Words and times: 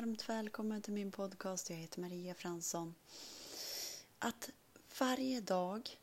varmt 0.00 0.28
välkommen 0.28 0.82
till 0.82 0.92
min 0.92 1.10
podcast. 1.10 1.70
Jag 1.70 1.76
heter 1.76 2.00
Maria 2.00 2.34
Fransson. 2.34 2.94
Att 4.18 4.50
varje 4.98 5.40
dag, 5.40 5.98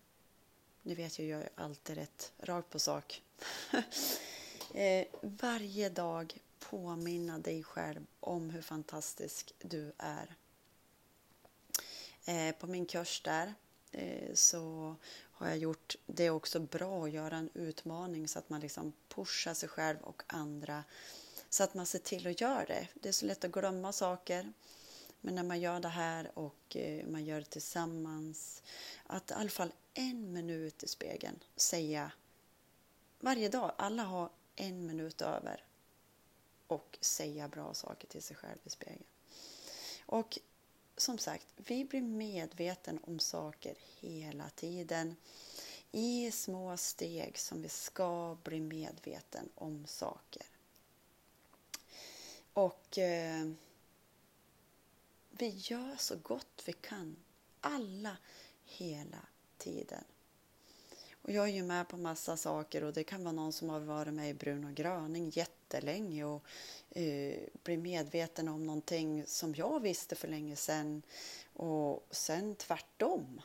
nu 0.81 0.95
vet 0.95 1.19
jag, 1.19 1.27
jag 1.27 1.41
är 1.41 1.49
alltid 1.55 1.95
rätt 1.95 2.31
rakt 2.37 2.69
på 2.69 2.79
sak. 2.79 3.21
Eh, 4.73 5.05
varje 5.21 5.89
dag 5.89 6.37
påminna 6.59 7.37
dig 7.37 7.63
själv 7.63 8.05
om 8.19 8.49
hur 8.49 8.61
fantastisk 8.61 9.53
du 9.59 9.91
är. 9.97 10.35
Eh, 12.25 12.55
på 12.55 12.67
min 12.67 12.85
kurs 12.85 13.21
där 13.23 13.53
eh, 13.91 14.33
så 14.33 14.95
har 15.31 15.47
jag 15.47 15.57
gjort 15.57 15.95
det 16.05 16.29
också 16.29 16.59
bra 16.59 17.05
att 17.05 17.11
göra 17.11 17.37
en 17.37 17.49
utmaning 17.53 18.27
så 18.27 18.39
att 18.39 18.49
man 18.49 18.61
liksom 18.61 18.93
pushar 19.07 19.53
sig 19.53 19.69
själv 19.69 19.97
och 20.01 20.23
andra 20.27 20.83
så 21.57 21.63
att 21.63 21.73
man 21.73 21.85
ser 21.85 21.99
till 21.99 22.27
att 22.27 22.41
göra 22.41 22.65
det. 22.65 22.87
Det 22.93 23.09
är 23.09 23.13
så 23.13 23.25
lätt 23.25 23.43
att 23.43 23.51
glömma 23.51 23.93
saker. 23.93 24.53
Men 25.21 25.35
när 25.35 25.43
man 25.43 25.59
gör 25.59 25.79
det 25.79 25.87
här 25.87 26.31
och 26.33 26.75
eh, 26.75 27.05
man 27.07 27.25
gör 27.25 27.39
det 27.39 27.49
tillsammans, 27.49 28.63
att 29.03 29.31
i 29.31 29.33
alla 29.33 29.49
fall 29.49 29.73
en 29.93 30.33
minut 30.33 30.83
i 30.83 30.87
spegeln 30.87 31.39
säga 31.55 32.11
varje 33.19 33.49
dag, 33.49 33.71
alla 33.77 34.03
har 34.03 34.29
en 34.55 34.85
minut 34.85 35.21
över 35.21 35.65
och 36.67 36.97
säga 37.01 37.47
bra 37.47 37.73
saker 37.73 38.07
till 38.07 38.23
sig 38.23 38.35
själv 38.35 38.59
i 38.63 38.69
spegeln. 38.69 39.03
Och 40.05 40.39
som 40.97 41.17
sagt, 41.17 41.47
vi 41.55 41.85
blir 41.85 42.01
medveten 42.01 42.99
om 43.03 43.19
saker 43.19 43.75
hela 43.99 44.49
tiden 44.49 45.15
i 45.91 46.31
små 46.31 46.77
steg 46.77 47.37
som 47.37 47.61
vi 47.61 47.69
ska 47.69 48.37
bli 48.43 48.59
medveten 48.59 49.49
om 49.55 49.85
saker. 49.87 50.56
Och 52.57 52.97
eh, 52.97 53.47
vi 55.29 55.49
gör 55.49 55.95
så 55.97 56.15
gott 56.15 56.63
vi 56.65 56.73
kan, 56.73 57.15
alla, 57.61 58.17
hela 58.65 59.21
tiden. 59.57 60.03
Och 61.21 61.31
jag 61.31 61.49
är 61.49 61.53
ju 61.53 61.63
med 61.63 61.87
på 61.87 61.97
massa 61.97 62.37
saker 62.37 62.83
och 62.83 62.93
det 62.93 63.03
kan 63.03 63.23
vara 63.23 63.31
någon 63.31 63.53
som 63.53 63.69
har 63.69 63.79
varit 63.79 64.13
med 64.13 64.29
i 64.29 64.33
Brun 64.33 64.65
och 64.65 64.73
Gröning 64.73 65.29
jättelänge 65.29 66.25
och 66.25 66.43
eh, 66.89 67.39
blir 67.63 67.77
medveten 67.77 68.47
om 68.47 68.65
någonting 68.65 69.23
som 69.27 69.55
jag 69.55 69.79
visste 69.79 70.15
för 70.15 70.27
länge 70.27 70.55
sedan 70.55 71.01
och 71.53 72.07
sen 72.11 72.55
tvärtom. 72.55 73.41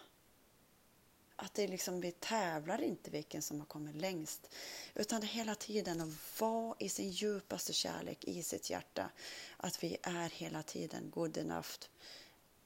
Att 1.42 1.54
det 1.54 1.66
liksom, 1.66 2.00
vi 2.00 2.12
tävlar 2.12 2.82
inte 2.82 3.10
vilken 3.10 3.42
som 3.42 3.58
har 3.58 3.66
kommit 3.66 3.96
längst. 3.96 4.54
Utan 4.94 5.20
det 5.20 5.26
är 5.26 5.28
hela 5.28 5.54
tiden 5.54 6.00
att 6.00 6.40
vara 6.40 6.76
i 6.78 6.88
sin 6.88 7.10
djupaste 7.10 7.72
kärlek 7.72 8.24
i 8.24 8.42
sitt 8.42 8.70
hjärta. 8.70 9.10
Att 9.56 9.84
vi 9.84 9.96
är 10.02 10.28
hela 10.28 10.62
tiden 10.62 11.10
good 11.10 11.36
enough 11.36 11.68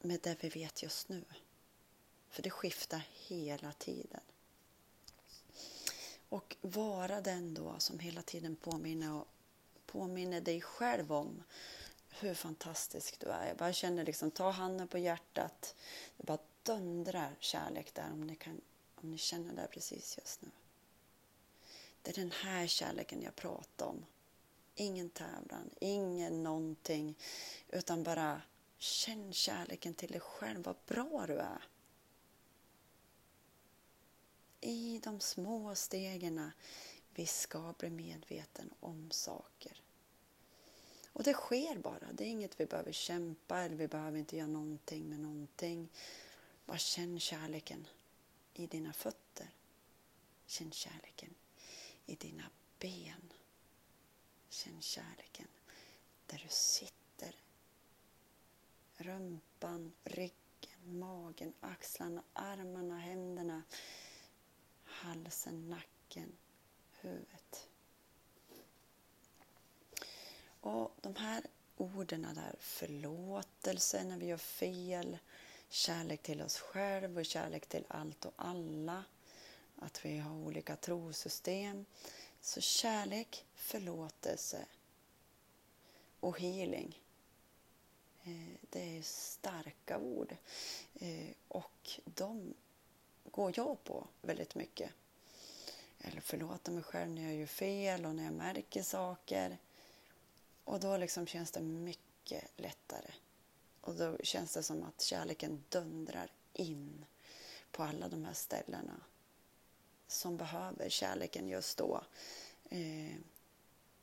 med 0.01 0.21
det 0.23 0.37
vi 0.41 0.49
vet 0.49 0.83
just 0.83 1.09
nu. 1.09 1.25
För 2.31 2.43
det 2.43 2.51
skiftar 2.51 3.03
hela 3.13 3.73
tiden. 3.73 4.21
Och 6.29 6.57
vara 6.61 7.21
den 7.21 7.55
då 7.55 7.75
som 7.79 7.99
hela 7.99 8.23
tiden 8.23 8.57
påminner, 8.57 9.13
och 9.13 9.29
påminner 9.87 10.41
dig 10.41 10.61
själv 10.61 11.13
om 11.13 11.43
hur 12.09 12.35
fantastisk 12.35 13.21
du 13.21 13.27
är. 13.27 13.49
Jag 13.49 13.57
bara 13.57 13.73
känner 13.73 14.05
liksom, 14.05 14.31
ta 14.31 14.51
handen 14.51 14.89
på 14.89 14.99
hjärtat. 14.99 15.75
Det 16.17 16.27
bara 16.27 16.39
dundrar 16.67 17.37
kärlek 17.41 17.95
där 17.95 18.13
om 18.13 18.21
ni, 18.21 18.37
kan, 18.37 18.61
om 18.95 19.11
ni 19.11 19.19
känner 19.19 19.55
det 19.55 19.69
precis 19.73 20.19
just 20.19 20.43
nu. 20.43 20.51
Det 22.03 22.11
är 22.11 22.15
den 22.15 22.33
här 22.33 22.67
kärleken 22.67 23.23
jag 23.23 23.37
pratar 23.37 23.87
om. 23.87 24.07
Ingen 24.75 25.11
tävlan, 25.11 25.71
ingen 25.81 26.43
någonting, 26.43 27.19
utan 27.69 28.03
bara 28.03 28.43
känn 28.79 29.33
kärleken 29.33 29.95
till 29.95 30.11
dig 30.11 30.21
själv, 30.21 30.65
vad 30.65 30.77
bra 30.87 31.25
du 31.27 31.39
är. 31.39 31.65
I 34.61 35.01
de 35.05 35.21
små 35.21 35.75
stegen 35.75 36.51
vi 37.15 37.27
ska 37.27 37.75
bli 37.79 37.91
medveten 37.91 38.71
om 38.81 39.11
saker. 39.11 39.83
Och 41.17 41.23
det 41.23 41.35
sker 41.35 41.79
bara. 41.79 42.13
Det 42.13 42.25
är 42.25 42.29
inget 42.29 42.61
vi 42.61 42.67
behöver 42.67 42.93
kämpa 42.93 43.59
eller 43.59 43.77
vi 43.77 43.89
behöver 43.89 44.19
inte 44.19 44.37
göra 44.37 44.47
någonting 44.47 45.09
med 45.09 45.21
någonting. 45.21 45.89
Bara 46.67 46.79
känn 46.79 47.21
kärleken 47.21 47.87
i 48.55 48.67
dina 48.67 48.93
fötter. 48.93 49.51
Känn 50.47 50.73
kärleken 50.73 51.35
i 52.07 52.15
dina 52.15 52.51
ben. 52.79 53.33
Känn 54.49 54.83
kärleken 54.83 55.49
där 56.27 56.39
du 56.45 56.49
sitter. 56.49 57.37
Rumpan, 58.97 59.93
ryggen, 60.05 60.99
magen, 60.99 61.53
axlarna, 61.61 62.23
armarna, 62.33 62.99
händerna, 62.99 63.63
halsen, 64.85 65.69
nacken, 65.69 66.37
huvudet. 67.01 67.69
Och 70.61 70.97
de 71.01 71.17
här 71.17 71.47
orden 71.77 72.23
där, 72.23 72.55
förlåtelse 72.59 74.05
när 74.05 74.19
vi 74.19 74.27
gör 74.27 74.37
fel, 74.37 75.19
kärlek 75.69 76.23
till 76.23 76.43
oss 76.43 76.59
själva 76.59 77.21
och 77.21 77.27
kärlek 77.27 77.67
till 77.67 77.85
allt 77.89 78.25
och 78.25 78.35
alla, 78.37 79.05
att 79.77 80.05
vi 80.05 80.19
har 80.19 80.35
olika 80.35 80.77
trosystem. 80.77 81.85
Så 82.41 82.61
kärlek, 82.61 83.45
förlåtelse 83.55 84.67
och 86.21 86.41
healing. 86.41 87.03
Eh, 88.25 88.57
det 88.71 88.99
är 88.99 89.03
starka 89.03 89.99
ord 89.99 90.37
eh, 90.95 91.31
och 91.49 92.01
de 92.05 92.55
går 93.31 93.53
jag 93.57 93.85
på 93.85 94.07
väldigt 94.23 94.55
mycket. 94.55 94.91
Eller 95.99 96.21
förlåta 96.21 96.71
mig 96.71 96.83
själv 96.83 97.11
när 97.11 97.23
jag 97.23 97.35
gör 97.35 97.47
fel 97.47 98.07
och 98.07 98.15
när 98.15 98.25
jag 98.25 98.33
märker 98.33 98.83
saker. 98.83 99.59
Och 100.65 100.81
då 100.81 100.97
liksom 100.97 101.27
känns 101.27 101.51
det 101.51 101.61
mycket 101.61 102.45
lättare. 102.57 103.11
Och 103.87 103.95
då 103.95 104.17
känns 104.23 104.55
det 104.55 104.63
som 104.63 104.83
att 104.83 105.01
kärleken 105.01 105.65
dundrar 105.69 106.33
in 106.53 107.05
på 107.71 107.83
alla 107.83 108.09
de 108.09 108.25
här 108.25 108.33
ställena 108.33 109.01
som 110.07 110.37
behöver 110.37 110.89
kärleken 110.89 111.49
just 111.49 111.79
då. 111.79 112.05
Eh, 112.71 113.15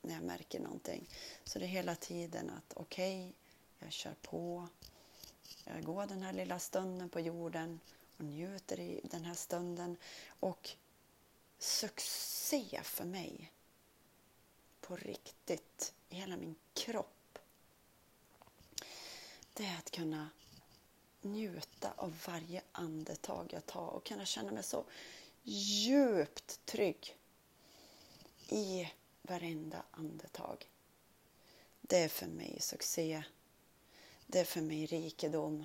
när 0.02 0.14
jag 0.14 0.22
märker 0.22 0.60
någonting. 0.60 1.08
Så 1.44 1.58
det 1.58 1.64
är 1.64 1.68
hela 1.68 1.94
tiden 1.94 2.50
att 2.50 2.72
okej, 2.76 3.20
okay, 3.20 3.32
jag 3.78 3.92
kör 3.92 4.14
på. 4.22 4.68
Jag 5.64 5.84
går 5.84 6.06
den 6.06 6.22
här 6.22 6.32
lilla 6.32 6.58
stunden 6.58 7.08
på 7.08 7.20
jorden 7.20 7.80
och 8.16 8.24
njuter 8.24 8.80
i 8.80 9.00
den 9.04 9.24
här 9.24 9.34
stunden. 9.34 9.96
Och 10.40 10.70
succé 11.58 12.80
för 12.84 13.04
mig 13.04 13.52
på 14.80 14.96
riktigt 14.96 15.94
i 16.08 16.14
hela 16.14 16.36
min 16.36 16.54
kropp. 16.74 17.23
Det 19.54 19.64
är 19.64 19.78
att 19.78 19.90
kunna 19.90 20.30
njuta 21.22 21.92
av 21.96 22.20
varje 22.26 22.62
andetag 22.72 23.52
jag 23.52 23.66
tar 23.66 23.88
och 23.88 24.04
kunna 24.04 24.24
känna 24.24 24.52
mig 24.52 24.62
så 24.62 24.84
djupt 25.42 26.66
trygg 26.66 27.16
i 28.48 28.92
varenda 29.22 29.82
andetag. 29.90 30.68
Det 31.80 31.98
är 31.98 32.08
för 32.08 32.26
mig 32.26 32.60
succé. 32.60 33.22
Det 34.26 34.40
är 34.40 34.44
för 34.44 34.60
mig 34.60 34.86
rikedom. 34.86 35.64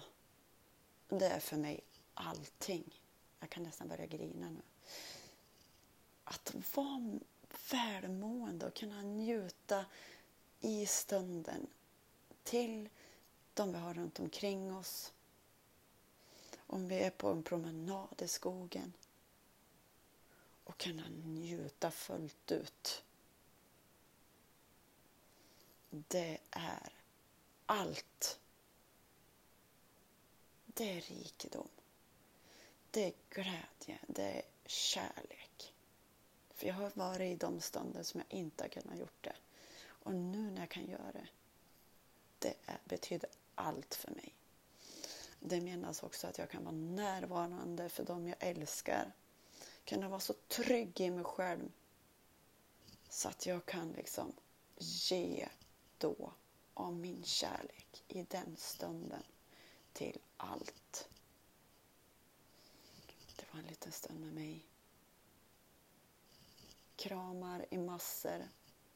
Det 1.07 1.25
är 1.25 1.39
för 1.39 1.57
mig 1.57 1.79
allting. 2.13 3.01
Jag 3.39 3.49
kan 3.49 3.63
nästan 3.63 3.87
börja 3.87 4.05
grina 4.05 4.49
nu. 4.49 4.61
Att 6.23 6.55
vara 6.75 7.19
välmående 7.71 8.65
och 8.65 8.73
kunna 8.73 9.01
njuta 9.01 9.85
i 10.61 10.85
stunden 10.85 11.67
till 12.43 12.89
de 13.59 13.71
vi 13.71 13.77
har 13.77 13.93
runt 13.93 14.19
omkring 14.19 14.75
oss. 14.75 15.13
Om 16.67 16.87
vi 16.87 16.99
är 16.99 17.09
på 17.09 17.27
en 17.29 17.43
promenad 17.43 18.21
i 18.21 18.27
skogen 18.27 18.93
och 20.63 20.77
kunna 20.77 21.09
njuta 21.09 21.91
fullt 21.91 22.51
ut. 22.51 23.03
Det 25.89 26.37
är 26.51 26.93
allt. 27.65 28.39
Det 30.65 30.97
är 30.97 31.01
rikedom. 31.01 31.69
Det 32.91 33.05
är 33.05 33.13
glädje. 33.29 33.99
Det 34.07 34.23
är 34.23 34.41
kärlek. 34.65 35.73
För 36.49 36.67
jag 36.67 36.73
har 36.73 36.91
varit 36.93 37.33
i 37.33 37.35
de 37.35 37.61
stunder 37.61 38.03
som 38.03 38.21
jag 38.29 38.39
inte 38.39 38.63
har 38.63 38.69
kunnat 38.69 38.97
gjort 38.97 39.23
det. 39.23 39.35
Och 39.81 40.13
nu 40.13 40.51
när 40.51 40.61
jag 40.61 40.69
kan 40.69 40.87
göra 40.87 41.11
det, 41.11 41.27
det 42.39 42.53
är, 42.65 42.79
betyder 42.85 43.29
allt 43.59 43.95
för 43.95 44.11
mig. 44.11 44.33
Det 45.39 45.61
menas 45.61 46.03
också 46.03 46.27
att 46.27 46.37
jag 46.37 46.49
kan 46.49 46.63
vara 46.63 46.75
närvarande 46.75 47.89
för 47.89 48.05
dem 48.05 48.27
jag 48.27 48.37
älskar. 48.39 49.11
Kunna 49.85 50.09
vara 50.09 50.19
så 50.19 50.33
trygg 50.33 51.01
i 51.01 51.09
mig 51.09 51.23
själv 51.23 51.71
så 53.09 53.29
att 53.29 53.45
jag 53.45 53.65
kan 53.65 53.91
liksom 53.91 54.33
ge 54.77 55.47
då 55.97 56.33
av 56.73 56.93
min 56.93 57.23
kärlek 57.23 58.03
i 58.07 58.23
den 58.23 58.55
stunden 58.57 59.23
till 59.93 60.19
allt. 60.37 61.09
Det 63.35 63.45
var 63.51 63.59
en 63.59 63.65
liten 63.67 63.91
stund 63.91 64.19
med 64.19 64.33
mig. 64.33 64.65
Kramar 66.95 67.65
i 67.69 67.77
massor. 67.77 68.47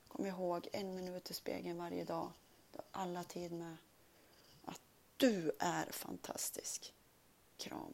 Kom 0.08 0.26
ihåg 0.26 0.68
en 0.74 0.96
minut 0.96 1.32
i 1.32 1.34
spegeln 1.34 1.78
varje 1.78 2.04
dag. 2.04 2.32
Du 2.72 2.78
har 2.78 3.02
alla 3.02 3.24
tid 3.24 3.52
med. 3.52 3.78
Du 5.24 5.52
är 5.60 5.92
fantastisk. 5.92 6.94
Kram. 7.58 7.94